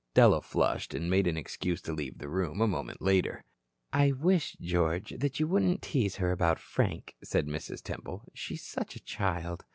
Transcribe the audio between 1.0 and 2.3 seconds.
made an excuse to leave the